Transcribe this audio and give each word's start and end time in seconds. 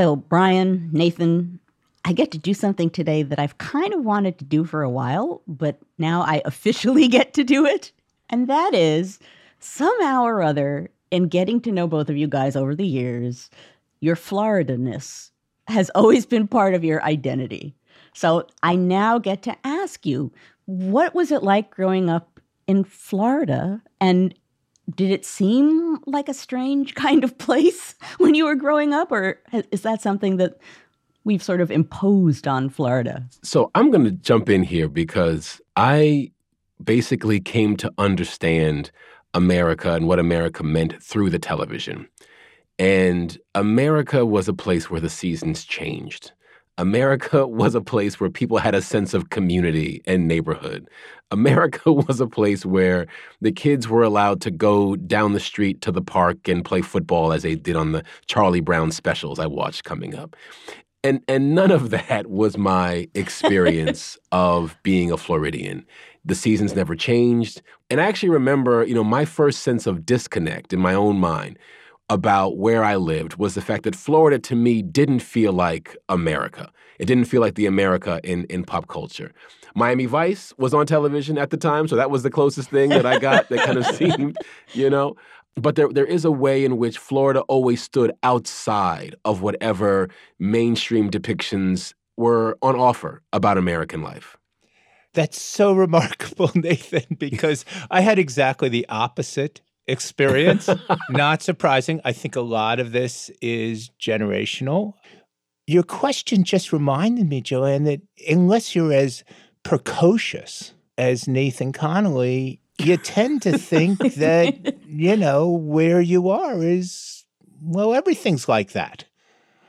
So, 0.00 0.16
Brian, 0.16 0.88
Nathan, 0.92 1.60
I 2.06 2.14
get 2.14 2.30
to 2.30 2.38
do 2.38 2.54
something 2.54 2.88
today 2.88 3.22
that 3.22 3.38
I've 3.38 3.58
kind 3.58 3.92
of 3.92 4.02
wanted 4.02 4.38
to 4.38 4.46
do 4.46 4.64
for 4.64 4.82
a 4.82 4.88
while, 4.88 5.42
but 5.46 5.78
now 5.98 6.22
I 6.22 6.40
officially 6.46 7.06
get 7.06 7.34
to 7.34 7.44
do 7.44 7.66
it. 7.66 7.92
And 8.30 8.48
that 8.48 8.72
is 8.72 9.18
somehow 9.58 10.22
or 10.22 10.40
other, 10.40 10.88
in 11.10 11.24
getting 11.24 11.60
to 11.60 11.70
know 11.70 11.86
both 11.86 12.08
of 12.08 12.16
you 12.16 12.28
guys 12.28 12.56
over 12.56 12.74
the 12.74 12.86
years, 12.86 13.50
your 14.00 14.16
Florida 14.16 14.78
ness 14.78 15.32
has 15.66 15.90
always 15.94 16.24
been 16.24 16.48
part 16.48 16.72
of 16.72 16.82
your 16.82 17.04
identity. 17.04 17.74
So 18.14 18.46
I 18.62 18.76
now 18.76 19.18
get 19.18 19.42
to 19.42 19.56
ask 19.64 20.06
you, 20.06 20.32
what 20.64 21.14
was 21.14 21.30
it 21.30 21.42
like 21.42 21.68
growing 21.68 22.08
up 22.08 22.40
in 22.66 22.84
Florida? 22.84 23.82
And 24.00 24.34
did 24.96 25.10
it 25.10 25.24
seem 25.24 25.98
like 26.06 26.28
a 26.28 26.34
strange 26.34 26.94
kind 27.06 27.24
of 27.24 27.36
place 27.38 27.94
when 28.18 28.34
you 28.34 28.44
were 28.44 28.56
growing 28.56 28.92
up, 28.92 29.12
or 29.12 29.40
is 29.70 29.82
that 29.82 30.02
something 30.02 30.36
that 30.36 30.58
we've 31.24 31.42
sort 31.42 31.60
of 31.60 31.70
imposed 31.70 32.48
on 32.48 32.68
Florida? 32.68 33.24
So 33.42 33.70
I'm 33.74 33.90
going 33.90 34.04
to 34.04 34.10
jump 34.10 34.48
in 34.48 34.62
here 34.62 34.88
because 34.88 35.60
I 35.76 36.32
basically 36.82 37.40
came 37.40 37.76
to 37.76 37.92
understand 37.98 38.90
America 39.34 39.92
and 39.92 40.06
what 40.06 40.18
America 40.18 40.62
meant 40.62 41.02
through 41.02 41.30
the 41.30 41.38
television. 41.38 42.08
And 42.78 43.38
America 43.54 44.24
was 44.24 44.48
a 44.48 44.54
place 44.54 44.90
where 44.90 45.00
the 45.00 45.10
seasons 45.10 45.64
changed. 45.64 46.32
America 46.80 47.46
was 47.62 47.74
a 47.74 47.80
place 47.80 48.18
where 48.18 48.30
people 48.30 48.58
had 48.58 48.74
a 48.74 48.82
sense 48.82 49.14
of 49.14 49.30
community 49.30 50.02
and 50.06 50.26
neighborhood. 50.26 50.88
America 51.30 51.92
was 52.08 52.20
a 52.20 52.26
place 52.26 52.64
where 52.64 53.06
the 53.40 53.52
kids 53.52 53.86
were 53.86 54.02
allowed 54.02 54.40
to 54.40 54.50
go 54.50 54.96
down 54.96 55.32
the 55.32 55.40
street 55.40 55.80
to 55.82 55.92
the 55.92 56.02
park 56.02 56.48
and 56.48 56.64
play 56.64 56.80
football 56.80 57.32
as 57.32 57.42
they 57.42 57.54
did 57.54 57.76
on 57.76 57.92
the 57.92 58.02
Charlie 58.26 58.60
Brown 58.60 58.90
specials 58.90 59.38
I 59.38 59.46
watched 59.46 59.84
coming 59.84 60.14
up. 60.14 60.34
And 61.02 61.22
and 61.28 61.54
none 61.54 61.70
of 61.70 61.90
that 62.08 62.28
was 62.28 62.56
my 62.56 63.08
experience 63.14 64.18
of 64.32 64.76
being 64.82 65.10
a 65.10 65.16
Floridian. 65.16 65.86
The 66.24 66.34
seasons 66.34 66.74
never 66.74 66.94
changed. 66.96 67.62
And 67.88 68.00
I 68.00 68.04
actually 68.04 68.28
remember, 68.30 68.84
you 68.84 68.94
know, 68.94 69.04
my 69.04 69.24
first 69.24 69.60
sense 69.60 69.86
of 69.86 70.04
disconnect 70.04 70.72
in 70.72 70.80
my 70.80 70.94
own 70.94 71.18
mind 71.18 71.58
about 72.10 72.58
where 72.58 72.82
I 72.84 72.96
lived 72.96 73.36
was 73.36 73.54
the 73.54 73.62
fact 73.62 73.84
that 73.84 73.94
Florida 73.94 74.38
to 74.40 74.56
me 74.56 74.82
didn't 74.82 75.20
feel 75.20 75.52
like 75.52 75.96
America. 76.08 76.70
It 76.98 77.06
didn't 77.06 77.26
feel 77.26 77.40
like 77.40 77.54
the 77.54 77.66
America 77.66 78.20
in, 78.24 78.44
in 78.46 78.64
pop 78.64 78.88
culture. 78.88 79.32
Miami 79.76 80.06
Vice 80.06 80.52
was 80.58 80.74
on 80.74 80.86
television 80.86 81.38
at 81.38 81.50
the 81.50 81.56
time, 81.56 81.86
so 81.86 81.94
that 81.94 82.10
was 82.10 82.24
the 82.24 82.30
closest 82.30 82.68
thing 82.68 82.90
that 82.90 83.06
I 83.06 83.20
got 83.20 83.48
that 83.48 83.64
kind 83.64 83.78
of 83.78 83.86
seemed, 83.96 84.36
you 84.74 84.90
know. 84.90 85.14
But 85.54 85.76
there, 85.76 85.88
there 85.88 86.04
is 86.04 86.24
a 86.24 86.32
way 86.32 86.64
in 86.64 86.78
which 86.78 86.98
Florida 86.98 87.40
always 87.42 87.80
stood 87.80 88.12
outside 88.24 89.14
of 89.24 89.40
whatever 89.40 90.08
mainstream 90.38 91.10
depictions 91.10 91.94
were 92.16 92.58
on 92.60 92.74
offer 92.76 93.22
about 93.32 93.56
American 93.56 94.02
life. 94.02 94.36
That's 95.14 95.40
so 95.40 95.72
remarkable, 95.72 96.50
Nathan, 96.54 97.16
because 97.18 97.64
I 97.90 98.00
had 98.00 98.18
exactly 98.18 98.68
the 98.68 98.86
opposite 98.88 99.60
experience. 99.90 100.68
Not 101.10 101.42
surprising. 101.42 102.00
I 102.04 102.12
think 102.12 102.36
a 102.36 102.40
lot 102.40 102.80
of 102.80 102.92
this 102.92 103.30
is 103.42 103.90
generational. 104.00 104.94
Your 105.66 105.82
question 105.82 106.44
just 106.44 106.72
reminded 106.72 107.28
me, 107.28 107.40
Joanne, 107.40 107.84
that 107.84 108.00
unless 108.28 108.74
you're 108.74 108.92
as 108.92 109.24
precocious 109.62 110.74
as 110.96 111.28
Nathan 111.28 111.72
Connolly, 111.72 112.60
you 112.78 112.96
tend 112.96 113.42
to 113.42 113.58
think 113.58 113.98
that, 114.14 114.82
you 114.86 115.16
know, 115.16 115.48
where 115.48 116.00
you 116.00 116.30
are 116.30 116.62
is, 116.62 117.24
well, 117.62 117.94
everything's 117.94 118.48
like 118.48 118.72
that. 118.72 119.04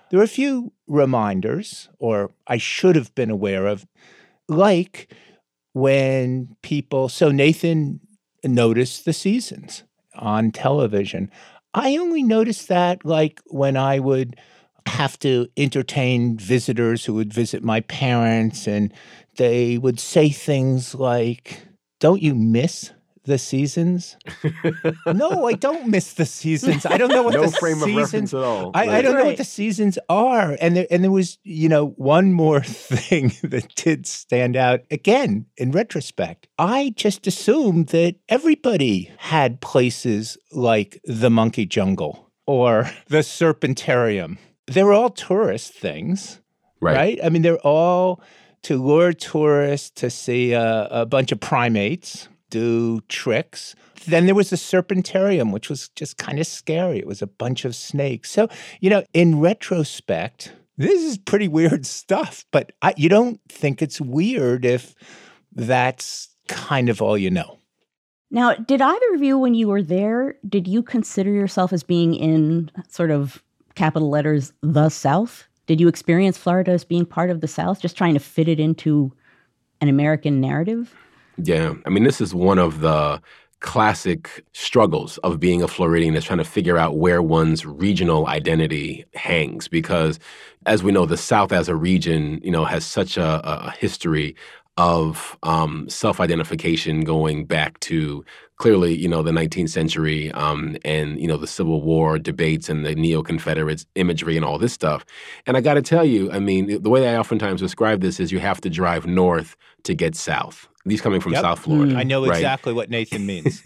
There 0.09 0.19
are 0.19 0.23
a 0.23 0.27
few 0.27 0.73
reminders, 0.87 1.87
or 1.99 2.31
I 2.47 2.57
should 2.57 2.95
have 2.95 3.13
been 3.15 3.29
aware 3.29 3.65
of, 3.67 3.85
like 4.49 5.13
when 5.73 6.57
people, 6.61 7.07
so 7.07 7.31
Nathan 7.31 8.01
noticed 8.43 9.05
the 9.05 9.13
seasons 9.13 9.83
on 10.21 10.51
television. 10.51 11.29
I 11.73 11.97
only 11.97 12.23
noticed 12.23 12.67
that 12.67 13.03
like 13.05 13.41
when 13.47 13.75
I 13.75 13.99
would 13.99 14.35
have 14.87 15.17
to 15.19 15.47
entertain 15.57 16.37
visitors 16.37 17.05
who 17.05 17.13
would 17.15 17.33
visit 17.33 17.63
my 17.63 17.81
parents 17.81 18.67
and 18.67 18.93
they 19.37 19.77
would 19.77 19.99
say 19.99 20.29
things 20.29 20.95
like, 20.95 21.65
Don't 21.99 22.21
you 22.21 22.35
miss 22.35 22.91
the 23.23 23.37
seasons? 23.37 24.17
no, 25.05 25.45
I 25.45 25.53
don't 25.53 25.87
miss 25.87 26.13
the 26.13 26.25
seasons. 26.25 26.85
I 26.85 26.97
don't 26.97 27.09
know 27.09 27.23
what 27.23 27.33
no 27.35 27.45
the 27.45 27.51
frame 27.57 27.75
seasons, 27.79 27.91
of 27.91 27.97
reference 27.97 28.33
at 28.33 28.39
all. 28.43 28.71
I, 28.73 28.97
I 28.97 29.01
don't 29.01 29.13
know 29.13 29.19
Right. 29.19 29.27
what 29.27 29.37
the 29.37 29.43
seasons 29.43 29.99
are. 30.09 30.57
And 30.59 30.75
there, 30.75 30.87
and 30.89 31.03
there 31.03 31.11
was, 31.11 31.37
you 31.43 31.69
know, 31.69 31.87
one 31.97 32.33
more 32.33 32.61
thing 32.63 33.33
that 33.43 33.73
did 33.75 34.07
stand 34.07 34.55
out 34.55 34.81
again 34.89 35.45
in 35.57 35.71
retrospect. 35.71 36.47
I 36.57 36.93
just 36.95 37.27
assumed 37.27 37.87
that 37.87 38.15
everybody 38.29 39.11
had 39.17 39.61
places 39.61 40.37
like 40.51 40.99
the 41.03 41.29
monkey 41.29 41.65
jungle 41.65 42.31
or 42.47 42.89
the 43.07 43.19
serpentarium. 43.19 44.37
They're 44.67 44.93
all 44.93 45.09
tourist 45.09 45.73
things, 45.73 46.39
right. 46.79 46.95
right? 46.95 47.19
I 47.23 47.29
mean, 47.29 47.41
they're 47.41 47.57
all 47.59 48.21
to 48.63 48.77
lure 48.81 49.11
tourists 49.13 49.89
to 50.01 50.09
see 50.09 50.53
a, 50.53 50.87
a 50.91 51.05
bunch 51.05 51.31
of 51.31 51.39
primates 51.39 52.27
do 52.51 53.01
tricks. 53.09 53.73
Then 54.05 54.27
there 54.27 54.35
was 54.35 54.51
the 54.51 54.55
serpentarium, 54.55 55.51
which 55.51 55.69
was 55.69 55.89
just 55.89 56.17
kind 56.17 56.39
of 56.39 56.45
scary. 56.45 56.99
It 56.99 57.07
was 57.07 57.23
a 57.23 57.27
bunch 57.27 57.65
of 57.65 57.75
snakes. 57.75 58.29
So, 58.29 58.47
you 58.79 58.89
know, 58.91 59.03
in 59.13 59.39
retrospect, 59.39 60.53
this 60.77 61.01
is 61.01 61.17
pretty 61.17 61.47
weird 61.47 61.85
stuff, 61.87 62.45
but 62.51 62.71
I, 62.83 62.93
you 62.95 63.09
don't 63.09 63.39
think 63.49 63.81
it's 63.81 63.99
weird 63.99 64.65
if 64.65 64.93
that's 65.53 66.29
kind 66.47 66.89
of 66.89 67.01
all 67.01 67.17
you 67.17 67.31
know. 67.31 67.57
Now, 68.29 68.53
did 68.53 68.81
either 68.81 69.13
of 69.13 69.21
you, 69.21 69.37
when 69.37 69.53
you 69.55 69.67
were 69.67 69.83
there, 69.83 70.35
did 70.47 70.67
you 70.67 70.81
consider 70.81 71.31
yourself 71.31 71.73
as 71.73 71.83
being 71.83 72.15
in 72.15 72.71
sort 72.87 73.11
of 73.11 73.43
capital 73.75 74.09
letters, 74.09 74.53
the 74.61 74.89
South? 74.89 75.47
Did 75.67 75.81
you 75.81 75.87
experience 75.87 76.37
Florida 76.37 76.71
as 76.71 76.85
being 76.85 77.05
part 77.05 77.29
of 77.29 77.41
the 77.41 77.47
South, 77.47 77.81
just 77.81 77.97
trying 77.97 78.13
to 78.13 78.19
fit 78.19 78.47
it 78.47 78.59
into 78.59 79.13
an 79.81 79.89
American 79.89 80.39
narrative? 80.39 80.95
Yeah. 81.37 81.73
I 81.85 81.89
mean, 81.89 82.03
this 82.03 82.21
is 82.21 82.33
one 82.33 82.59
of 82.59 82.81
the 82.81 83.21
classic 83.61 84.43
struggles 84.53 85.17
of 85.19 85.39
being 85.39 85.61
a 85.61 85.67
Floridian 85.67 86.15
is 86.15 86.25
trying 86.25 86.39
to 86.39 86.43
figure 86.43 86.77
out 86.77 86.97
where 86.97 87.21
one's 87.21 87.65
regional 87.65 88.27
identity 88.27 89.05
hangs 89.13 89.67
because 89.67 90.19
as 90.65 90.83
we 90.83 90.91
know 90.91 91.05
the 91.05 91.15
south 91.15 91.51
as 91.51 91.69
a 91.69 91.75
region 91.75 92.39
you 92.43 92.49
know 92.49 92.65
has 92.65 92.83
such 92.83 93.17
a, 93.17 93.39
a 93.47 93.71
history 93.71 94.35
of 94.77 95.37
um, 95.43 95.87
self-identification 95.89 97.01
going 97.03 97.45
back 97.45 97.79
to 97.81 98.25
clearly 98.61 98.95
you 98.95 99.07
know 99.07 99.23
the 99.23 99.31
19th 99.31 99.69
century 99.69 100.31
um, 100.33 100.77
and 100.85 101.19
you 101.19 101.27
know 101.27 101.35
the 101.37 101.47
civil 101.47 101.81
war 101.81 102.19
debates 102.19 102.69
and 102.69 102.85
the 102.85 102.93
neo-confederates 102.93 103.87
imagery 103.95 104.35
and 104.37 104.45
all 104.45 104.59
this 104.59 104.71
stuff 104.71 105.03
and 105.47 105.57
i 105.57 105.61
got 105.61 105.73
to 105.73 105.81
tell 105.81 106.05
you 106.05 106.31
i 106.31 106.37
mean 106.39 106.63
the 106.83 106.89
way 106.89 107.07
i 107.09 107.17
oftentimes 107.17 107.59
describe 107.59 108.01
this 108.01 108.19
is 108.19 108.31
you 108.31 108.39
have 108.39 108.61
to 108.61 108.69
drive 108.69 109.07
north 109.07 109.57
to 109.81 109.95
get 109.95 110.15
south 110.15 110.67
these 110.85 111.01
coming 111.01 111.19
from 111.19 111.33
Yep. 111.33 111.41
south 111.41 111.59
florida 111.59 111.95
I 111.97 112.03
know 112.03 112.21
right? 112.25 112.37
exactly 112.37 112.73
what 112.73 112.89
Nathan 112.89 113.25
means. 113.25 113.63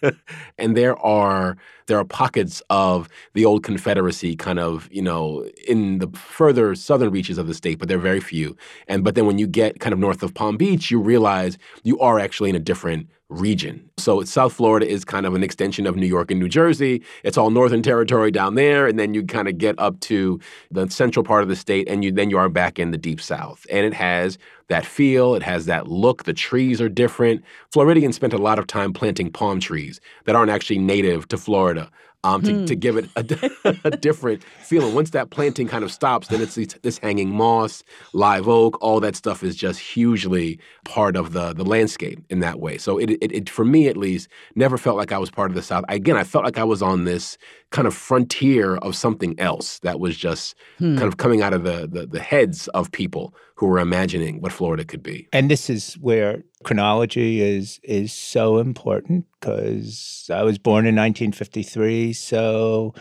and 0.58 0.76
there 0.76 0.96
are 0.98 1.56
there 1.86 1.98
are 1.98 2.04
pockets 2.04 2.62
of 2.70 3.08
the 3.34 3.44
old 3.44 3.62
Confederacy, 3.62 4.36
kind 4.36 4.58
of 4.58 4.88
you 4.92 5.02
know 5.02 5.48
in 5.66 5.98
the 5.98 6.08
further 6.08 6.74
southern 6.74 7.10
reaches 7.10 7.38
of 7.38 7.46
the 7.46 7.54
state, 7.54 7.78
but 7.78 7.88
they're 7.88 7.98
very 7.98 8.20
few. 8.20 8.56
And 8.88 9.02
but 9.04 9.14
then 9.14 9.26
when 9.26 9.38
you 9.38 9.46
get 9.46 9.80
kind 9.80 9.92
of 9.92 9.98
north 9.98 10.22
of 10.22 10.34
Palm 10.34 10.56
Beach, 10.56 10.90
you 10.90 11.00
realize 11.00 11.58
you 11.82 11.98
are 12.00 12.18
actually 12.18 12.50
in 12.50 12.56
a 12.56 12.60
different 12.60 13.08
region. 13.30 13.88
So 13.96 14.22
South 14.24 14.52
Florida 14.52 14.86
is 14.86 15.04
kind 15.04 15.24
of 15.24 15.34
an 15.34 15.42
extension 15.42 15.86
of 15.86 15.96
New 15.96 16.06
York 16.06 16.30
and 16.30 16.40
New 16.40 16.48
Jersey. 16.48 17.02
It's 17.22 17.38
all 17.38 17.50
northern 17.50 17.82
territory 17.82 18.30
down 18.30 18.56
there, 18.56 18.86
and 18.86 18.98
then 18.98 19.14
you 19.14 19.24
kind 19.24 19.48
of 19.48 19.56
get 19.56 19.78
up 19.78 19.98
to 20.00 20.40
the 20.70 20.90
central 20.90 21.24
part 21.24 21.42
of 21.42 21.48
the 21.48 21.56
state, 21.56 21.88
and 21.88 22.04
you 22.04 22.12
then 22.12 22.28
you 22.28 22.38
are 22.38 22.48
back 22.48 22.78
in 22.78 22.90
the 22.90 22.98
deep 22.98 23.20
south. 23.20 23.66
And 23.70 23.86
it 23.86 23.94
has 23.94 24.36
that 24.68 24.84
feel, 24.84 25.34
it 25.34 25.42
has 25.42 25.66
that 25.66 25.88
look. 25.88 26.24
The 26.24 26.32
trees 26.32 26.80
are 26.80 26.88
different. 26.88 27.42
Floridians 27.72 28.16
spent 28.16 28.32
a 28.32 28.38
lot 28.38 28.58
of 28.58 28.66
time 28.66 28.92
planting 28.92 29.30
palm 29.30 29.60
trees 29.60 30.00
that 30.24 30.36
aren't 30.36 30.50
actually 30.50 30.78
native 30.78 31.28
to 31.28 31.36
Florida. 31.36 31.90
Um, 32.22 32.42
to, 32.42 32.66
to 32.66 32.76
give 32.76 32.98
it 32.98 33.08
a, 33.16 33.78
a 33.84 33.90
different 33.90 34.42
feeling. 34.62 34.94
Once 34.94 35.08
that 35.10 35.30
planting 35.30 35.66
kind 35.66 35.82
of 35.82 35.90
stops, 35.90 36.28
then 36.28 36.42
it's 36.42 36.54
this, 36.54 36.74
this 36.82 36.98
hanging 36.98 37.30
moss, 37.30 37.82
live 38.12 38.46
oak, 38.46 38.76
all 38.82 39.00
that 39.00 39.16
stuff 39.16 39.42
is 39.42 39.56
just 39.56 39.80
hugely 39.80 40.58
part 40.84 41.16
of 41.16 41.32
the 41.32 41.54
the 41.54 41.64
landscape 41.64 42.20
in 42.28 42.40
that 42.40 42.60
way. 42.60 42.76
So 42.76 42.98
it, 42.98 43.10
it, 43.22 43.32
it 43.32 43.48
for 43.48 43.64
me 43.64 43.88
at 43.88 43.96
least, 43.96 44.28
never 44.54 44.76
felt 44.76 44.98
like 44.98 45.12
I 45.12 45.18
was 45.18 45.30
part 45.30 45.50
of 45.50 45.54
the 45.54 45.62
South. 45.62 45.86
Again, 45.88 46.18
I 46.18 46.24
felt 46.24 46.44
like 46.44 46.58
I 46.58 46.64
was 46.64 46.82
on 46.82 47.04
this 47.04 47.38
kind 47.70 47.88
of 47.88 47.94
frontier 47.94 48.76
of 48.76 48.94
something 48.94 49.38
else 49.40 49.78
that 49.78 49.98
was 49.98 50.14
just 50.16 50.54
kind 50.78 51.02
of 51.02 51.16
coming 51.16 51.40
out 51.40 51.54
of 51.54 51.62
the, 51.62 51.88
the 51.90 52.06
the 52.06 52.20
heads 52.20 52.68
of 52.68 52.92
people 52.92 53.34
who 53.60 53.66
were 53.66 53.78
imagining 53.78 54.40
what 54.40 54.52
Florida 54.52 54.84
could 54.84 55.02
be. 55.02 55.28
And 55.32 55.50
this 55.50 55.68
is 55.68 55.94
where 55.94 56.42
chronology 56.64 57.42
is 57.42 57.78
is 57.84 58.12
so 58.12 58.58
important 58.58 59.26
because 59.38 60.28
I 60.32 60.42
was 60.42 60.58
born 60.58 60.86
in 60.86 60.96
1953, 60.96 62.14
so 62.14 62.94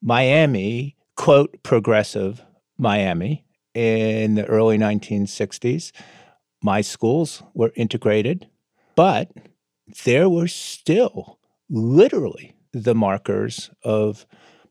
Miami 0.00 0.96
quote, 1.18 1.62
progressive 1.64 2.42
Miami 2.78 3.44
in 3.74 4.36
the 4.36 4.46
early 4.46 4.78
1960s. 4.78 5.90
My 6.62 6.80
schools 6.80 7.42
were 7.54 7.72
integrated, 7.74 8.46
but 8.94 9.30
there 10.04 10.28
were 10.28 10.46
still 10.46 11.40
literally 11.68 12.54
the 12.72 12.94
markers 12.94 13.70
of 13.82 14.26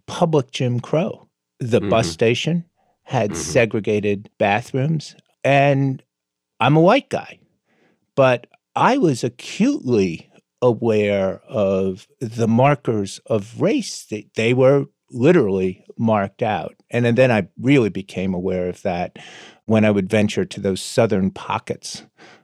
public 0.06 0.52
Jim 0.52 0.80
Crow. 0.80 1.28
The 1.60 1.82
mm-hmm. 1.82 1.90
bus 1.90 2.10
station 2.10 2.64
had 3.08 3.32
mm-hmm. 3.32 3.40
segregated 3.40 4.30
bathrooms, 4.38 5.16
and 5.42 6.04
I'm 6.60 6.76
a 6.76 6.82
white 6.82 7.10
guy, 7.10 7.40
but 8.16 8.48
I 8.76 8.98
was 8.98 9.24
acutely 9.24 10.30
aware 10.62 11.40
of 11.48 12.06
the 12.20 12.50
markers 12.50 13.22
of 13.28 13.62
race. 13.62 14.06
They, 14.06 14.28
they 14.36 14.54
were 14.54 14.88
literally 15.10 15.86
marked 15.98 16.44
out. 16.44 16.76
And, 16.90 17.06
and 17.06 17.18
then 17.18 17.32
I 17.32 17.48
really 17.62 17.90
became 17.90 18.34
aware 18.34 18.68
of 18.68 18.82
that 18.82 19.18
when 19.68 19.86
I 19.86 19.92
would 19.92 20.10
venture 20.10 20.44
to 20.44 20.60
those 20.60 20.82
southern 20.82 21.32
pockets. 21.32 22.04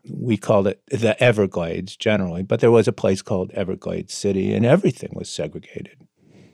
We 0.09 0.37
called 0.37 0.67
it 0.67 0.81
the 0.87 1.21
Everglades 1.21 1.97
generally, 1.97 2.41
but 2.41 2.61
there 2.61 2.71
was 2.71 2.87
a 2.87 2.93
place 2.93 3.21
called 3.21 3.51
Everglades 3.51 4.13
City, 4.13 4.53
and 4.53 4.65
everything 4.65 5.11
was 5.13 5.27
segregated. 5.27 6.07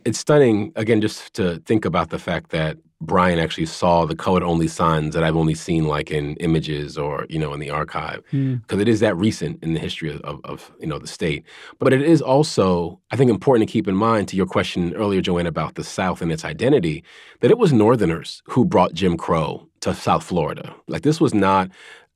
It's 0.03 0.17
stunning, 0.17 0.71
again, 0.75 0.99
just 0.99 1.35
to 1.35 1.59
think 1.59 1.85
about 1.85 2.09
the 2.09 2.19
fact 2.19 2.49
that 2.49 2.77
Brian 3.01 3.39
actually 3.39 3.65
saw 3.65 4.05
the 4.05 4.15
colored 4.15 4.43
only 4.43 4.67
signs 4.67 5.13
that 5.13 5.23
I've 5.23 5.37
only 5.37 5.55
seen 5.55 5.85
like 5.85 6.11
in 6.11 6.35
images 6.37 6.97
or 6.97 7.25
you 7.29 7.39
know 7.39 7.53
in 7.53 7.59
the 7.59 7.69
archive 7.69 8.23
because 8.25 8.31
hmm. 8.31 8.55
mm. 8.55 8.81
it 8.81 8.89
is 8.89 8.99
that 8.99 9.15
recent 9.15 9.63
in 9.63 9.73
the 9.73 9.79
history 9.79 10.13
of, 10.13 10.19
of, 10.21 10.41
of, 10.43 10.71
you 10.79 10.87
know 10.87 10.99
the 10.99 11.07
state. 11.07 11.45
But 11.79 11.93
it 11.93 12.01
is 12.01 12.21
also 12.21 12.99
I 13.11 13.15
think 13.15 13.29
important 13.29 13.67
to 13.67 13.71
keep 13.71 13.87
in 13.87 13.95
mind 13.95 14.27
to 14.29 14.35
your 14.35 14.45
question 14.45 14.93
earlier, 14.95 15.21
Joanne, 15.21 15.47
about 15.47 15.75
the 15.75 15.83
South 15.83 16.21
and 16.21 16.31
its 16.31 16.43
identity 16.43 17.03
that 17.39 17.51
it 17.51 17.57
was 17.57 17.71
Northerners 17.71 18.43
who 18.45 18.65
brought 18.65 18.93
Jim 18.93 19.15
Crow 19.15 19.65
to 19.79 19.93
South 19.93 20.23
Florida. 20.23 20.75
Like 20.87 21.03
this 21.03 21.21
was 21.21 21.33
not 21.33 21.69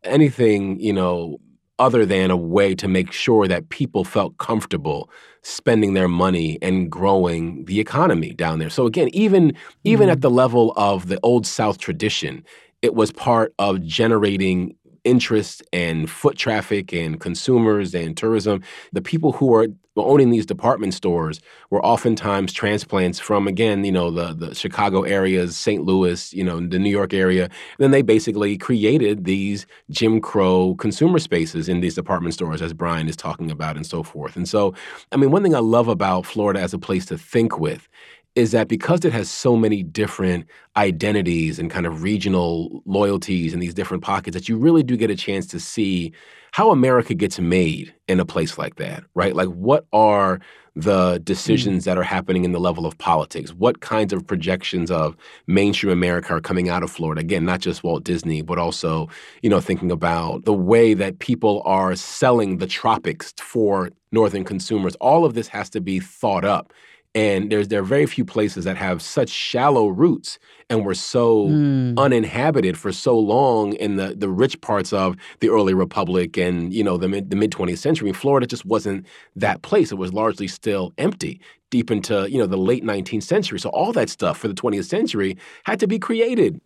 anything 0.04 0.80
you 0.82 0.92
know 0.92 1.40
other 1.80 2.06
than 2.06 2.32
a 2.32 2.38
way 2.38 2.76
to 2.76 2.88
make 2.88 3.12
sure 3.12 3.48
that 3.48 3.70
people 3.70 4.04
felt 4.04 4.38
comfortable 4.38 5.10
spending 5.42 5.94
their 5.94 6.08
money 6.08 6.58
and 6.62 6.90
growing 6.92 7.66
the 7.66 7.80
economy 7.80 8.34
down 8.34 8.60
there. 8.60 8.70
So 8.70 8.86
again, 8.86 9.10
even 9.14 9.54
even 9.84 10.10
mm. 10.10 10.12
at 10.12 10.22
the 10.22 10.30
level 10.30 10.74
of 10.76 11.08
the 11.08 11.20
old 11.24 11.46
South 11.46 11.78
tradition, 11.78 12.44
it 12.82 12.96
was 12.96 13.12
part 13.12 13.54
of 13.60 13.84
generating 13.84 14.76
interest 15.04 15.64
and 15.74 16.10
foot 16.10 16.38
traffic 16.38 16.94
and 16.94 17.20
consumers 17.20 17.94
and 17.94 18.16
tourism. 18.16 18.64
The 18.94 19.02
people 19.02 19.34
who 19.34 19.54
are 19.54 19.68
owning 20.02 20.32
these 20.32 20.46
department 20.46 20.94
stores 20.94 21.40
were 21.70 21.84
oftentimes 21.86 22.52
transplants 22.52 23.20
from 23.20 23.48
again, 23.48 23.84
you 23.84 23.92
know, 23.92 24.10
the 24.10 24.34
the 24.34 24.56
Chicago 24.56 25.04
areas, 25.04 25.56
St. 25.56 25.84
Louis, 25.84 26.34
you 26.34 26.44
know, 26.44 26.60
the 26.60 26.80
New 26.80 26.90
York 26.90 27.14
area. 27.14 27.44
And 27.44 27.52
then 27.80 27.92
they 27.92 28.02
basically 28.02 28.58
created 28.58 29.26
these 29.26 29.68
Jim 29.92 30.20
Crow 30.20 30.76
consumer 30.76 31.20
spaces 31.20 31.70
in 31.70 31.82
these 31.82 31.96
department 31.96 32.34
stores, 32.34 32.62
as 32.62 32.74
Brian 32.74 33.08
is 33.08 33.16
talking 33.16 33.52
about, 33.52 33.76
and 33.76 33.86
so 33.86 34.02
forth. 34.02 34.36
And 34.36 34.50
so, 34.50 34.74
I 35.12 35.18
mean, 35.18 35.32
one 35.32 35.44
thing 35.44 35.56
I 35.56 35.60
love 35.60 35.88
about 35.88 36.26
Florida 36.26 36.60
as 36.60 36.74
a 36.74 36.80
place 36.80 37.06
to 37.08 37.18
think 37.18 37.60
with 37.60 37.88
is 38.36 38.52
that 38.52 38.68
because 38.68 39.06
it 39.06 39.14
has 39.14 39.30
so 39.30 39.56
many 39.56 39.84
different 39.84 40.46
identities 40.76 41.60
and 41.60 41.70
kind 41.70 41.86
of 41.86 42.02
regional 42.02 42.82
loyalties 42.86 43.54
in 43.54 43.60
these 43.60 43.74
different 43.74 44.04
pockets, 44.04 44.34
that 44.34 44.50
you 44.50 44.58
really 44.58 44.82
do 44.82 44.98
get 44.98 45.12
a 45.12 45.16
chance 45.16 45.46
to 45.48 45.60
see 45.60 46.12
how 46.52 46.72
America 46.72 47.14
gets 47.14 47.40
made 47.40 47.94
in 48.08 48.20
a 48.20 48.26
place 48.26 48.58
like 48.58 48.76
that, 48.76 49.04
right? 49.16 49.36
Like, 49.36 49.50
what 49.50 49.86
are 49.94 50.40
the 50.76 51.20
decisions 51.24 51.84
mm. 51.84 51.86
that 51.86 51.98
are 51.98 52.04
happening 52.04 52.44
in 52.44 52.52
the 52.52 52.60
level 52.60 52.86
of 52.86 52.98
politics? 52.98 53.52
What 53.54 53.82
kinds 53.82 54.14
of 54.14 54.26
projections 54.26 54.90
of 54.90 55.16
mainstream 55.46 55.92
America 55.92 56.34
are 56.34 56.42
coming 56.42 56.70
out 56.70 56.84
of 56.84 56.92
Florida? 56.92 57.22
Again, 57.22 57.46
not 57.46 57.60
just 57.60 57.84
Walt 57.84 58.04
Disney, 58.04 58.42
but 58.42 58.58
also, 58.58 59.10
you 59.44 59.50
know, 59.50 59.60
thinking 59.60 59.92
about 59.92 60.46
the 60.46 60.54
way 60.54 60.96
that 60.96 61.20
people 61.20 61.62
are 61.66 61.96
selling 61.96 62.58
the 62.58 62.68
tropics 62.68 63.34
for 63.38 63.92
northern 64.12 64.44
consumers. 64.44 64.96
All 64.96 65.26
of 65.26 65.36
this 65.36 65.48
has 65.50 65.70
to 65.72 65.82
be 65.82 66.00
thought 66.00 66.46
up 66.46 66.74
and 67.16 67.52
there's 67.52 67.68
there 67.68 67.80
are 67.80 67.84
very 67.84 68.06
few 68.06 68.26
places 68.26 68.66
that 68.66 68.78
have 68.78 69.02
such 69.02 69.30
shallow 69.30 69.88
roots 69.88 70.40
and 70.70 70.86
were 70.86 70.96
so 70.96 71.48
mm. 71.48 71.98
uninhabited 71.98 72.78
for 72.78 72.92
so 72.92 73.18
long 73.18 73.74
in 73.74 73.98
the 73.98 74.16
the 74.16 74.30
rich 74.30 74.60
parts 74.62 74.92
of 74.92 75.16
the 75.40 75.50
early 75.50 75.74
republic 75.74 76.38
and 76.38 76.74
you 76.74 76.84
know 76.84 76.98
the 76.98 77.08
mid 77.08 77.30
the 77.30 77.36
mid 77.36 77.52
20th 77.52 77.78
century 77.78 78.12
Florida 78.14 78.48
just 78.48 78.66
wasn't 78.66 79.06
that 79.36 79.62
place. 79.62 79.92
It 79.92 79.96
was 79.96 80.14
largely 80.14 80.48
still 80.48 80.94
empty 80.98 81.40
deep 81.70 81.92
into 81.92 82.30
you 82.30 82.38
know 82.38 82.48
the 82.48 82.58
late 82.58 82.84
19th 82.84 83.24
century. 83.24 83.60
So 83.60 83.70
all 83.70 83.94
that 83.94 84.10
stuff 84.10 84.38
for 84.38 84.48
the 84.48 84.54
20th 84.54 84.86
century 84.86 85.38
had 85.64 85.80
to 85.80 85.88
be 85.88 86.00
created. 86.00 86.60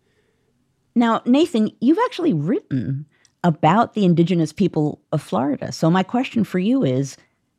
Now 0.94 1.22
Nathan 1.26 1.70
you've 1.80 1.98
actually 2.06 2.32
written 2.32 3.06
about 3.44 3.94
the 3.94 4.04
indigenous 4.04 4.52
people 4.52 5.00
of 5.12 5.22
Florida. 5.22 5.72
So 5.72 5.90
my 5.90 6.02
question 6.02 6.42
for 6.42 6.58
you 6.58 6.84
is 6.84 7.16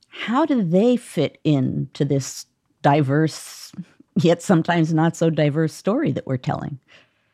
how 0.10 0.46
do 0.46 0.64
they 0.64 0.98
fit 0.98 1.38
into 1.44 2.04
this 2.04 2.46
diverse, 2.82 3.72
yet 4.16 4.42
sometimes 4.42 4.94
not 4.94 5.16
so 5.16 5.30
diverse 5.30 5.74
story 5.74 6.12
that 6.12 6.28
we're 6.28 6.38
telling. 6.38 6.80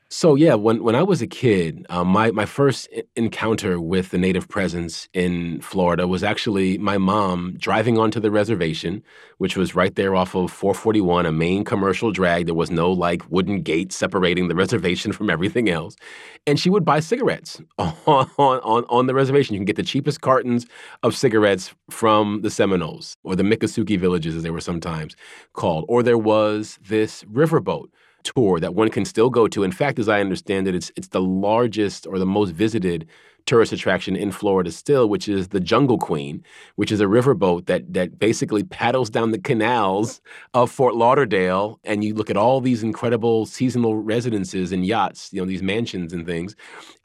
So 0.09 0.35
yeah, 0.35 0.53
when 0.53 0.83
when 0.83 0.93
I 0.95 1.01
was 1.01 1.21
a 1.23 1.27
kid, 1.27 1.83
um, 1.89 2.09
my 2.09 2.29
my 2.29 2.45
first 2.45 2.87
encounter 3.15 3.81
with 3.81 4.11
the 4.11 4.19
native 4.19 4.47
presence 4.47 5.09
in 5.13 5.59
Florida 5.61 6.07
was 6.07 6.23
actually 6.23 6.77
my 6.77 6.99
mom 6.99 7.55
driving 7.57 7.97
onto 7.97 8.19
the 8.19 8.29
reservation, 8.29 9.01
which 9.39 9.57
was 9.57 9.73
right 9.73 9.95
there 9.95 10.15
off 10.15 10.35
of 10.35 10.51
441, 10.51 11.25
a 11.25 11.31
main 11.31 11.63
commercial 11.63 12.11
drag. 12.11 12.45
There 12.45 12.53
was 12.53 12.69
no 12.69 12.91
like 12.91 13.29
wooden 13.31 13.63
gate 13.63 13.91
separating 13.91 14.47
the 14.47 14.55
reservation 14.55 15.11
from 15.17 15.29
everything 15.29 15.69
else, 15.69 15.95
and 16.45 16.59
she 16.59 16.69
would 16.69 16.85
buy 16.85 16.99
cigarettes 16.99 17.59
on 17.79 18.29
on 18.37 18.85
on 18.87 19.07
the 19.07 19.15
reservation. 19.15 19.55
You 19.55 19.59
can 19.59 19.65
get 19.65 19.75
the 19.75 19.83
cheapest 19.83 20.21
cartons 20.21 20.67
of 21.01 21.15
cigarettes 21.15 21.73
from 21.89 22.41
the 22.43 22.51
Seminoles 22.51 23.17
or 23.23 23.35
the 23.35 23.43
Miccosukee 23.43 23.99
villages, 23.99 24.35
as 24.35 24.43
they 24.43 24.51
were 24.51 24.61
sometimes 24.61 25.15
called. 25.53 25.85
Or 25.87 26.03
there 26.03 26.17
was 26.17 26.77
this 26.87 27.23
riverboat 27.23 27.87
tour 28.25 28.59
that 28.59 28.75
one 28.75 28.89
can 28.89 29.05
still 29.05 29.29
go 29.29 29.47
to. 29.47 29.63
In 29.63 29.71
fact, 29.71 29.99
as 29.99 30.09
I 30.09 30.19
understand 30.19 30.67
it, 30.67 30.75
it's 30.75 30.91
it's 30.97 31.09
the 31.09 31.21
largest 31.21 32.05
or 32.05 32.19
the 32.19 32.25
most 32.25 32.51
visited 32.51 33.07
tourist 33.45 33.71
attraction 33.71 34.15
in 34.15 34.31
Florida 34.31 34.71
still, 34.71 35.07
which 35.07 35.29
is 35.29 35.49
the 35.49 35.59
Jungle 35.59 35.99
Queen, 35.99 36.43
which 36.75 36.91
is 36.91 36.99
a 36.99 37.05
riverboat 37.05 37.67
that 37.67 37.93
that 37.93 38.17
basically 38.19 38.63
paddles 38.63 39.09
down 39.09 39.31
the 39.31 39.39
canals 39.39 40.21
of 40.53 40.71
Fort 40.71 40.95
Lauderdale, 40.95 41.79
and 41.83 42.03
you 42.03 42.13
look 42.13 42.29
at 42.29 42.37
all 42.37 42.59
these 42.59 42.83
incredible 42.83 43.45
seasonal 43.45 43.95
residences 43.97 44.71
and 44.71 44.85
yachts, 44.85 45.31
you 45.31 45.39
know, 45.39 45.47
these 45.47 45.63
mansions 45.63 46.11
and 46.13 46.25
things, 46.25 46.55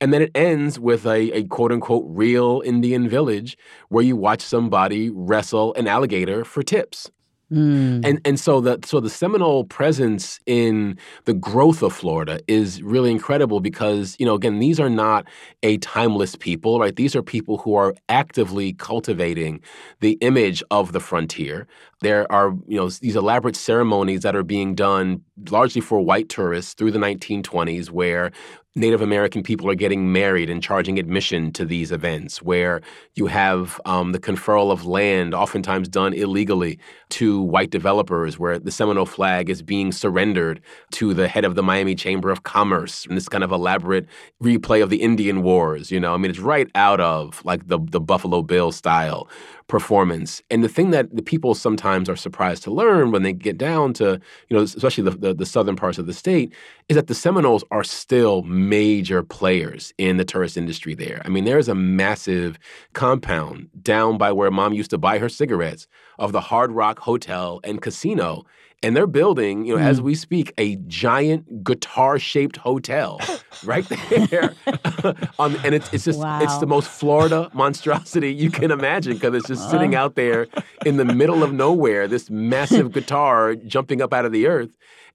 and 0.00 0.12
then 0.12 0.22
it 0.22 0.30
ends 0.34 0.78
with 0.78 1.06
a, 1.06 1.30
a 1.32 1.44
quote 1.44 1.72
unquote 1.72 2.04
real 2.06 2.62
Indian 2.64 3.08
village 3.08 3.56
where 3.88 4.04
you 4.04 4.16
watch 4.16 4.40
somebody 4.40 5.10
wrestle 5.10 5.74
an 5.74 5.86
alligator 5.86 6.44
for 6.44 6.62
tips. 6.62 7.10
Mm. 7.52 8.06
And 8.06 8.20
and 8.24 8.38
so 8.38 8.60
the 8.60 8.78
so 8.84 9.00
the 9.00 9.10
Seminole 9.10 9.64
presence 9.64 10.38
in 10.46 10.96
the 11.24 11.34
growth 11.34 11.82
of 11.82 11.92
Florida 11.92 12.38
is 12.46 12.80
really 12.80 13.10
incredible 13.10 13.58
because 13.58 14.14
you 14.20 14.26
know 14.26 14.34
again 14.34 14.60
these 14.60 14.78
are 14.78 14.88
not 14.88 15.26
a 15.64 15.76
timeless 15.78 16.36
people 16.36 16.78
right 16.78 16.94
these 16.94 17.16
are 17.16 17.22
people 17.24 17.58
who 17.58 17.74
are 17.74 17.92
actively 18.08 18.72
cultivating 18.74 19.60
the 19.98 20.12
image 20.20 20.62
of 20.70 20.92
the 20.92 21.00
frontier 21.00 21.66
there 22.00 22.30
are 22.32 22.54
you 22.66 22.76
know 22.76 22.88
these 22.88 23.16
elaborate 23.16 23.56
ceremonies 23.56 24.22
that 24.22 24.34
are 24.36 24.42
being 24.42 24.74
done 24.74 25.22
largely 25.50 25.80
for 25.80 26.00
white 26.00 26.28
tourists 26.28 26.74
through 26.74 26.90
the 26.90 26.98
1920s 26.98 27.90
where 27.90 28.30
Native 28.76 29.02
American 29.02 29.42
people 29.42 29.68
are 29.68 29.74
getting 29.74 30.12
married 30.12 30.48
and 30.48 30.62
charging 30.62 30.96
admission 30.96 31.50
to 31.52 31.64
these 31.64 31.90
events, 31.90 32.40
where 32.40 32.80
you 33.16 33.26
have 33.26 33.80
um, 33.84 34.12
the 34.12 34.20
conferral 34.20 34.70
of 34.70 34.86
land, 34.86 35.34
oftentimes 35.34 35.88
done 35.88 36.12
illegally, 36.12 36.78
to 37.08 37.42
white 37.42 37.70
developers, 37.70 38.38
where 38.38 38.60
the 38.60 38.70
Seminole 38.70 39.06
flag 39.06 39.50
is 39.50 39.60
being 39.60 39.90
surrendered 39.90 40.60
to 40.92 41.12
the 41.12 41.26
head 41.26 41.44
of 41.44 41.56
the 41.56 41.64
Miami 41.64 41.96
Chamber 41.96 42.30
of 42.30 42.44
Commerce, 42.44 43.06
and 43.06 43.16
this 43.16 43.28
kind 43.28 43.42
of 43.42 43.50
elaborate 43.50 44.06
replay 44.40 44.80
of 44.80 44.88
the 44.88 45.02
Indian 45.02 45.42
Wars. 45.42 45.90
You 45.90 45.98
know, 45.98 46.14
I 46.14 46.16
mean, 46.16 46.30
it's 46.30 46.38
right 46.38 46.70
out 46.76 47.00
of 47.00 47.44
like 47.44 47.66
the 47.66 47.80
the 47.80 48.00
Buffalo 48.00 48.40
Bill 48.40 48.70
style 48.70 49.28
performance. 49.70 50.42
And 50.50 50.64
the 50.64 50.68
thing 50.68 50.90
that 50.90 51.14
the 51.14 51.22
people 51.22 51.54
sometimes 51.54 52.08
are 52.08 52.16
surprised 52.16 52.64
to 52.64 52.72
learn 52.72 53.12
when 53.12 53.22
they 53.22 53.32
get 53.32 53.56
down 53.56 53.92
to, 53.94 54.20
you 54.48 54.56
know, 54.56 54.64
especially 54.64 55.04
the, 55.04 55.12
the, 55.12 55.32
the, 55.32 55.46
southern 55.46 55.76
parts 55.76 55.96
of 55.96 56.06
the 56.06 56.12
state, 56.12 56.52
is 56.88 56.96
that 56.96 57.06
the 57.06 57.14
Seminoles 57.14 57.62
are 57.70 57.84
still 57.84 58.42
major 58.42 59.22
players 59.22 59.94
in 59.96 60.16
the 60.16 60.24
tourist 60.24 60.56
industry 60.56 60.96
there. 60.96 61.22
I 61.24 61.28
mean, 61.28 61.44
there 61.44 61.56
is 61.56 61.68
a 61.68 61.74
massive 61.76 62.58
compound 62.94 63.70
down 63.80 64.18
by 64.18 64.32
where 64.32 64.50
mom 64.50 64.72
used 64.72 64.90
to 64.90 64.98
buy 64.98 65.18
her 65.18 65.28
cigarettes 65.28 65.86
of 66.18 66.32
the 66.32 66.40
Hard 66.40 66.72
Rock 66.72 66.98
Hotel 66.98 67.60
and 67.62 67.80
Casino 67.80 68.44
and 68.82 68.96
they're 68.96 69.06
building, 69.06 69.66
you 69.66 69.76
know, 69.76 69.82
mm. 69.82 69.86
as 69.86 70.00
we 70.00 70.14
speak, 70.14 70.54
a 70.56 70.76
giant 70.76 71.64
guitar-shaped 71.64 72.56
hotel 72.56 73.20
right 73.64 73.86
there. 73.88 74.54
um, 75.38 75.56
and 75.64 75.74
it's 75.74 75.92
it's 75.92 76.04
just 76.04 76.18
wow. 76.18 76.40
it's 76.42 76.56
the 76.58 76.66
most 76.66 76.88
Florida 76.88 77.50
monstrosity 77.52 78.32
you 78.32 78.50
can 78.50 78.70
imagine 78.70 79.14
because 79.14 79.34
it's 79.34 79.48
just 79.48 79.70
sitting 79.70 79.94
out 79.94 80.14
there 80.14 80.46
in 80.86 80.96
the 80.96 81.04
middle 81.04 81.42
of 81.42 81.52
nowhere, 81.52 82.08
this 82.08 82.30
massive 82.30 82.92
guitar 82.92 83.54
jumping 83.54 84.00
up 84.00 84.12
out 84.12 84.24
of 84.24 84.32
the 84.32 84.46
earth. 84.46 84.70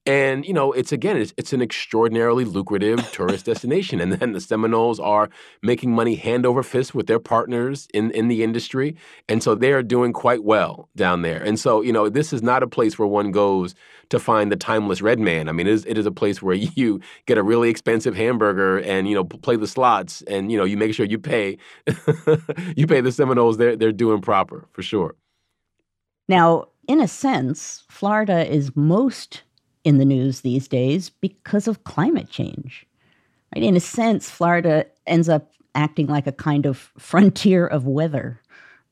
And 0.08 0.46
you 0.46 0.54
know, 0.54 0.72
it's 0.72 0.92
again, 0.92 1.18
it's, 1.18 1.34
it's 1.36 1.52
an 1.52 1.62
extraordinarily 1.62 2.46
lucrative 2.46 3.12
tourist 3.12 3.46
destination. 3.46 4.00
And 4.00 4.14
then 4.14 4.34
the 4.34 4.42
Seminoles 4.42 5.00
are 5.00 5.30
making 5.64 5.94
money 5.94 6.16
hand 6.16 6.46
over 6.46 6.62
fist 6.62 6.94
with 6.94 7.08
their 7.08 7.20
partners 7.20 7.88
in 7.94 8.12
in 8.12 8.28
the 8.28 8.44
industry, 8.44 8.96
and 9.28 9.42
so 9.42 9.56
they 9.56 9.72
are 9.72 9.82
doing 9.82 10.14
quite 10.14 10.44
well 10.44 10.90
down 10.96 11.24
there. 11.24 11.42
And 11.42 11.60
so, 11.60 11.82
you 11.82 11.92
know, 11.92 12.08
this 12.08 12.34
is 12.34 12.44
not 12.44 12.62
a 12.62 12.68
place 12.68 13.00
where 13.00 13.08
one 13.08 13.32
goes 13.32 13.74
to 14.10 14.20
find 14.20 14.52
the 14.52 14.56
timeless 14.56 15.02
red 15.02 15.20
man. 15.20 15.50
I 15.50 15.52
mean, 15.52 15.66
it 15.66 15.74
is, 15.74 15.86
it 15.86 15.98
is 15.98 16.06
a 16.06 16.12
place 16.12 16.42
where 16.42 16.56
you 16.76 17.02
get 17.26 17.38
a 17.38 17.44
really 17.44 17.70
expensive 17.70 18.16
hamburger 18.16 18.80
and 18.82 19.08
you 19.08 19.16
know 19.16 19.24
play 19.24 19.56
the 19.56 19.68
slots, 19.68 20.22
and 20.24 20.52
you 20.52 20.58
know 20.58 20.66
you 20.66 20.78
make 20.78 20.94
sure 20.94 21.06
you 21.06 21.18
pay 21.18 21.58
you 22.76 22.86
pay 22.86 23.02
the 23.02 23.12
Seminoles. 23.12 23.58
They're 23.58 23.76
they're 23.76 23.92
doing 23.92 24.22
proper 24.22 24.68
for 24.72 24.84
sure. 24.84 25.16
Now, 26.28 26.66
in 26.88 27.02
a 27.02 27.08
sense, 27.08 27.84
Florida 27.90 28.52
is 28.52 28.76
most 28.76 29.44
in 29.86 30.00
the 30.00 30.06
news 30.06 30.42
these 30.42 30.68
days 30.68 31.10
because 31.10 31.68
of 31.68 31.86
climate 31.86 32.30
change. 32.30 32.86
Right? 33.56 33.64
In 33.64 33.78
a 33.78 33.80
sense, 33.80 34.30
Florida 34.30 34.86
ends 35.08 35.30
up 35.30 35.52
acting 35.76 36.08
like 36.08 36.28
a 36.28 36.34
kind 36.34 36.66
of 36.66 36.92
frontier 36.98 37.66
of 37.66 37.86
weather. 37.86 38.42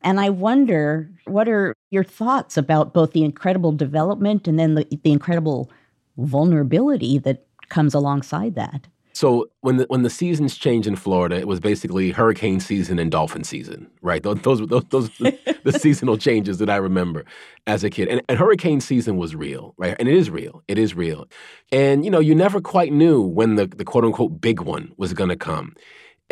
And 0.01 0.19
I 0.19 0.29
wonder, 0.29 1.09
what 1.25 1.50
are 1.50 1.73
your 1.89 2.03
thoughts 2.03 2.57
about 2.57 2.93
both 2.93 3.12
the 3.12 3.23
incredible 3.23 3.71
development 3.71 4.47
and 4.47 4.59
then 4.59 4.75
the, 4.75 4.85
the 5.03 5.12
incredible 5.12 5.71
vulnerability 6.17 7.17
that 7.19 7.45
comes 7.69 7.93
alongside 7.93 8.55
that? 8.55 8.88
So 9.13 9.50
when 9.62 9.77
the 9.77 9.86
when 9.89 10.01
the 10.01 10.10
seasons 10.10 10.58
change 10.58 10.88
in 10.88 10.96
Florida, 10.96 11.38
it 11.38 11.48
was 11.48 11.60
basically 11.60 12.10
hurricane 12.12 12.60
season 12.60 12.98
and 12.98 13.12
dolphin 13.12 13.43
season, 13.43 13.88
right? 14.01 14.24
Those 14.24 14.41
those 14.41 14.67
those, 14.67 14.84
those 14.89 15.10
the, 15.17 15.38
the 15.63 15.72
seasonal 15.79 16.17
changes 16.17 16.58
that 16.58 16.70
I 16.70 16.77
remember 16.77 17.24
as 17.67 17.84
a 17.84 17.91
kid. 17.91 18.08
And, 18.08 18.22
and 18.27 18.39
hurricane 18.39 18.82
season 18.82 19.17
was 19.17 19.36
real, 19.36 19.75
right? 19.77 19.96
And 20.00 20.10
it 20.10 20.15
is 20.15 20.32
real. 20.32 20.63
It 20.67 20.79
is 20.79 20.96
real. 20.96 21.27
And 21.72 22.03
you 22.03 22.10
know, 22.10 22.20
you 22.20 22.34
never 22.34 22.60
quite 22.60 22.91
knew 22.91 23.22
when 23.22 23.55
the 23.55 23.67
the 23.67 23.86
quote 23.86 24.03
unquote 24.03 24.41
big 24.41 24.62
one 24.62 24.93
was 24.98 25.13
going 25.13 25.29
to 25.29 25.36
come 25.38 25.75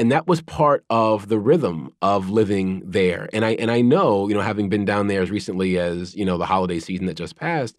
and 0.02 0.12
that 0.12 0.26
was 0.26 0.42
part 0.42 0.84
of 0.90 1.30
the 1.30 1.38
rhythm 1.38 1.94
of 2.02 2.32
living 2.32 2.82
there. 2.84 3.30
And 3.34 3.46
i 3.46 3.52
and 3.52 3.70
i 3.70 3.82
know 3.82 4.28
you 4.28 4.34
know 4.34 4.42
having 4.42 4.68
been 4.68 4.84
down 4.84 5.06
there 5.08 5.22
as 5.22 5.30
recently 5.30 5.78
as 5.78 6.16
you 6.16 6.26
know 6.26 6.40
the 6.40 6.46
holiday 6.46 6.80
season 6.80 7.06
that 7.06 7.14
just 7.14 7.36
passed 7.36 7.78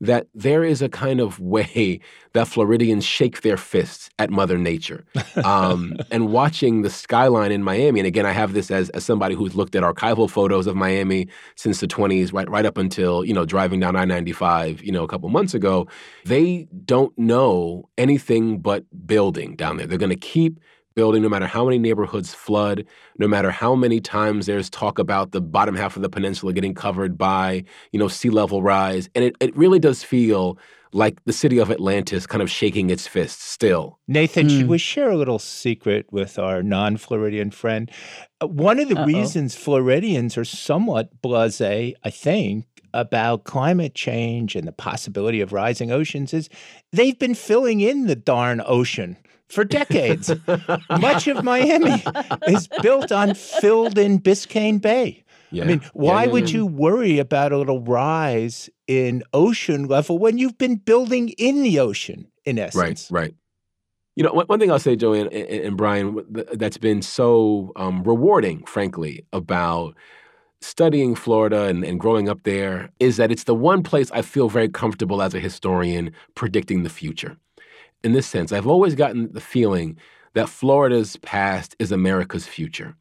that 0.00 0.28
there 0.34 0.62
is 0.62 0.82
a 0.82 0.88
kind 0.88 1.20
of 1.20 1.40
way 1.54 2.00
that 2.32 2.46
floridians 2.46 3.04
shake 3.04 3.42
their 3.42 3.56
fists 3.56 4.08
at 4.18 4.30
mother 4.30 4.56
nature. 4.56 5.04
Um, 5.42 5.96
and 6.12 6.28
watching 6.28 6.82
the 6.82 6.90
skyline 6.90 7.50
in 7.50 7.64
miami 7.64 7.98
and 7.98 8.06
again 8.06 8.24
i 8.24 8.32
have 8.32 8.52
this 8.52 8.70
as, 8.70 8.88
as 8.90 9.04
somebody 9.04 9.34
who's 9.34 9.56
looked 9.56 9.74
at 9.74 9.82
archival 9.82 10.30
photos 10.30 10.68
of 10.68 10.76
miami 10.76 11.26
since 11.56 11.80
the 11.80 11.88
20s 11.88 12.32
right 12.32 12.48
right 12.48 12.66
up 12.66 12.78
until 12.78 13.24
you 13.24 13.34
know 13.34 13.44
driving 13.44 13.80
down 13.80 13.96
i-95 13.96 14.80
you 14.80 14.92
know 14.92 15.02
a 15.02 15.08
couple 15.08 15.28
months 15.28 15.54
ago 15.54 15.88
they 16.24 16.68
don't 16.84 17.16
know 17.18 17.88
anything 17.98 18.58
but 18.58 18.84
building 19.06 19.56
down 19.56 19.76
there. 19.76 19.86
They're 19.86 19.98
going 19.98 20.10
to 20.10 20.16
keep 20.16 20.60
building, 20.94 21.22
no 21.22 21.28
matter 21.28 21.46
how 21.46 21.64
many 21.64 21.78
neighborhoods 21.78 22.34
flood, 22.34 22.84
no 23.18 23.28
matter 23.28 23.50
how 23.50 23.74
many 23.74 24.00
times 24.00 24.46
there's 24.46 24.70
talk 24.70 24.98
about 24.98 25.32
the 25.32 25.40
bottom 25.40 25.74
half 25.74 25.96
of 25.96 26.02
the 26.02 26.08
peninsula 26.08 26.52
getting 26.52 26.74
covered 26.74 27.18
by, 27.18 27.64
you 27.92 27.98
know, 27.98 28.08
sea 28.08 28.30
level 28.30 28.62
rise. 28.62 29.08
And 29.14 29.24
it, 29.24 29.36
it 29.40 29.56
really 29.56 29.78
does 29.78 30.02
feel 30.02 30.58
like 30.92 31.22
the 31.24 31.32
city 31.32 31.58
of 31.58 31.70
Atlantis 31.70 32.26
kind 32.26 32.40
of 32.40 32.48
shaking 32.48 32.88
its 32.88 33.06
fist 33.06 33.42
still. 33.42 33.98
Nathan, 34.06 34.46
mm. 34.46 34.50
should 34.50 34.62
hmm. 34.62 34.70
we 34.70 34.78
share 34.78 35.10
a 35.10 35.16
little 35.16 35.40
secret 35.40 36.06
with 36.12 36.38
our 36.38 36.62
non 36.62 36.96
Floridian 36.96 37.50
friend? 37.50 37.90
Uh, 38.40 38.46
one 38.46 38.78
of 38.78 38.88
the 38.88 38.98
Uh-oh. 38.98 39.06
reasons 39.06 39.56
Floridians 39.56 40.38
are 40.38 40.44
somewhat 40.44 41.20
blase, 41.20 41.60
I 41.60 42.10
think, 42.10 42.66
about 42.94 43.42
climate 43.42 43.96
change 43.96 44.54
and 44.54 44.68
the 44.68 44.72
possibility 44.72 45.40
of 45.40 45.52
rising 45.52 45.90
oceans 45.90 46.32
is 46.32 46.48
they've 46.92 47.18
been 47.18 47.34
filling 47.34 47.80
in 47.80 48.06
the 48.06 48.14
darn 48.14 48.62
ocean 48.64 49.16
for 49.48 49.64
decades. 49.64 50.32
Much 50.90 51.28
of 51.28 51.44
Miami 51.44 52.02
is 52.48 52.68
built 52.82 53.12
on 53.12 53.34
filled 53.34 53.98
in 53.98 54.20
Biscayne 54.20 54.80
Bay. 54.80 55.24
Yeah. 55.50 55.64
I 55.64 55.66
mean, 55.66 55.80
why 55.92 56.22
yeah, 56.22 56.26
yeah, 56.26 56.32
would 56.32 56.50
you 56.50 56.66
worry 56.66 57.18
about 57.18 57.52
a 57.52 57.58
little 57.58 57.80
rise 57.80 58.68
in 58.88 59.22
ocean 59.32 59.86
level 59.86 60.18
when 60.18 60.36
you've 60.36 60.58
been 60.58 60.76
building 60.76 61.28
in 61.30 61.62
the 61.62 61.78
ocean, 61.78 62.26
in 62.44 62.58
essence? 62.58 63.10
Right, 63.10 63.24
right. 63.26 63.34
You 64.16 64.24
know, 64.24 64.32
one, 64.32 64.60
thing 64.60 64.70
I'll 64.70 64.78
say, 64.78 64.96
Joanne 64.96 65.28
and, 65.28 65.48
and 65.48 65.76
Brian, 65.76 66.24
that's 66.52 66.78
been 66.78 67.02
so 67.02 67.72
um, 67.76 68.02
rewarding, 68.04 68.64
frankly, 68.64 69.26
about 69.32 69.96
studying 70.60 71.14
Florida 71.14 71.64
and, 71.64 71.84
and 71.84 72.00
growing 72.00 72.28
up 72.28 72.42
there 72.44 72.90
is 72.98 73.16
that 73.18 73.30
it's 73.30 73.44
the 73.44 73.54
one 73.54 73.82
place 73.82 74.10
I 74.12 74.22
feel 74.22 74.48
very 74.48 74.68
comfortable 74.68 75.20
as 75.20 75.34
a 75.34 75.40
historian 75.40 76.12
predicting 76.34 76.84
the 76.84 76.90
future 76.90 77.36
in 78.04 78.12
this 78.12 78.26
sense. 78.26 78.52
I've 78.52 78.66
always 78.66 78.94
gotten 78.94 79.32
the 79.32 79.40
feeling 79.40 79.96
that 80.34 80.48
Florida's 80.48 81.16
past 81.16 81.74
is 81.78 81.90
America's 81.90 82.46
future. 82.46 82.94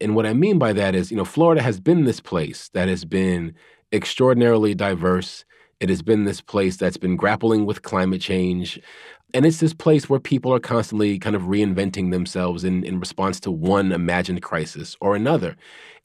And 0.00 0.16
what 0.16 0.26
I 0.26 0.32
mean 0.34 0.58
by 0.58 0.72
that 0.72 0.94
is, 0.94 1.10
you 1.10 1.16
know, 1.16 1.24
Florida 1.24 1.62
has 1.62 1.78
been 1.78 2.04
this 2.04 2.20
place 2.20 2.68
that 2.70 2.88
has 2.88 3.04
been 3.04 3.54
extraordinarily 3.92 4.74
diverse. 4.74 5.44
It 5.78 5.88
has 5.88 6.02
been 6.02 6.24
this 6.24 6.40
place 6.40 6.76
that's 6.76 6.96
been 6.96 7.16
grappling 7.16 7.66
with 7.66 7.82
climate 7.82 8.20
change. 8.20 8.80
And 9.32 9.46
it's 9.46 9.60
this 9.60 9.74
place 9.74 10.10
where 10.10 10.20
people 10.20 10.52
are 10.52 10.60
constantly 10.60 11.18
kind 11.18 11.36
of 11.36 11.42
reinventing 11.42 12.10
themselves 12.10 12.64
in, 12.64 12.84
in 12.84 12.98
response 12.98 13.38
to 13.40 13.50
one 13.50 13.92
imagined 13.92 14.42
crisis 14.42 14.96
or 15.00 15.14
another. 15.14 15.56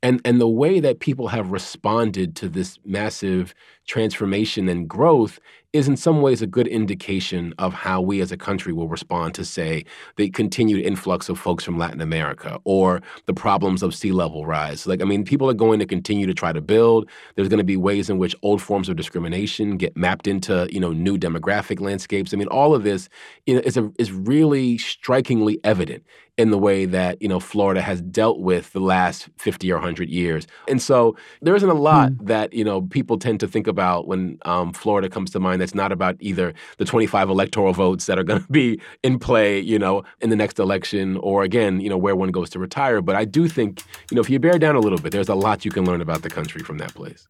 And, 0.04 0.22
and 0.24 0.40
the 0.40 0.48
way 0.48 0.80
that 0.80 1.00
people 1.00 1.28
have 1.30 1.52
responded 1.52 2.36
to 2.38 2.50
this 2.50 2.78
massive 2.86 3.56
transformation 3.88 4.70
and 4.70 4.88
growth 4.88 5.40
is 5.74 5.88
in 5.88 5.98
some 5.98 6.22
ways 6.22 6.42
a 6.42 6.48
good 6.48 6.68
indication 6.68 7.54
of 7.58 7.74
how 7.74 8.00
we 8.02 8.22
as 8.22 8.32
a 8.32 8.38
country 8.38 8.72
will 8.74 8.88
respond 8.88 9.34
to, 9.36 9.44
say, 9.44 9.84
the 10.16 10.30
continued 10.30 10.86
influx 10.86 11.30
of 11.30 11.40
folks 11.40 11.64
from 11.64 11.78
Latin 11.78 12.00
America 12.00 12.60
or 12.64 13.02
the 13.26 13.34
problems 13.34 13.84
of 13.84 13.94
sea 13.94 14.12
level 14.12 14.46
rise. 14.46 14.88
Like, 14.88 15.02
I 15.02 15.06
mean, 15.06 15.24
people 15.24 15.50
are 15.50 15.56
going 15.56 15.80
to 15.80 15.86
continue 15.86 16.26
to 16.28 16.34
try 16.34 16.52
to 16.52 16.62
build. 16.62 17.10
There's 17.36 17.50
going 17.50 17.58
to 17.58 17.64
be 17.64 17.78
ways 17.78 18.10
in 18.10 18.18
which 18.18 18.36
old 18.44 18.62
forms 18.62 18.90
of 18.90 18.96
discrimination 18.96 19.78
get 19.78 19.98
mapped 19.98 20.28
into, 20.28 20.68
you 20.72 20.80
know, 20.80 20.94
new 20.94 21.18
demographic 21.18 21.82
landscapes. 21.82 22.34
I 22.34 22.38
mean, 22.38 22.48
all 22.48 22.74
of 22.74 22.84
this 22.84 23.10
you 23.46 23.56
know, 23.56 23.62
is, 23.62 23.78
a, 23.78 23.92
is 24.00 24.12
really 24.12 24.78
strikingly 24.78 25.60
evident 25.64 26.04
in 26.38 26.52
the 26.52 26.58
way 26.58 26.86
that 26.86 27.22
you 27.22 27.28
know 27.28 27.40
Florida 27.40 27.82
has 27.82 28.02
dealt 28.02 28.40
with 28.40 28.72
the 28.74 28.80
last 28.80 29.28
50 29.38 29.72
or 29.72 29.76
100 29.76 30.10
years. 30.10 30.48
And 30.68 30.82
so 30.82 31.16
there 31.42 31.56
isn't 31.56 31.70
a 31.70 31.74
lot 31.74 32.12
mm. 32.12 32.28
that 32.28 32.54
you 32.54 32.64
know 32.64 32.82
people 32.84 33.18
tend 33.18 33.40
to 33.40 33.48
think 33.48 33.68
about 33.68 34.08
when 34.08 34.38
um, 34.46 34.74
Florida 34.74 35.10
comes 35.10 35.32
to 35.32 35.40
mind 35.40 35.62
that's 35.62 35.76
not 35.76 35.92
about 35.92 36.16
either 36.20 36.54
the 36.78 36.86
25 36.86 37.30
electoral 37.30 37.74
votes 37.74 38.06
that 38.06 38.20
are 38.20 38.24
going 38.24 38.42
to 38.46 38.52
be 38.52 38.80
in 39.04 39.20
play, 39.20 39.60
you 39.60 39.80
know, 39.80 40.04
in 40.22 40.30
the 40.30 40.36
next 40.36 40.60
election 40.60 41.18
or 41.18 41.44
again, 41.44 41.82
you 41.82 41.90
know, 41.90 41.98
where 41.98 42.16
one 42.16 42.30
goes 42.30 42.50
to 42.52 42.60
retire, 42.60 43.02
but 43.02 43.16
I 43.16 43.26
do 43.26 43.48
think, 43.48 43.84
you 44.12 44.16
know, 44.16 44.22
if 44.22 44.30
you 44.30 44.40
bear 44.40 44.60
down 44.60 44.76
a 44.76 44.80
little 44.80 45.00
bit, 45.00 45.12
there's 45.12 45.30
a 45.30 45.36
lot 45.36 45.66
you 45.66 45.72
can 45.72 45.86
learn 45.86 46.02
about 46.02 46.22
the 46.22 46.30
country 46.30 46.62
from 46.62 46.78
that 46.78 46.94
place. 46.94 47.28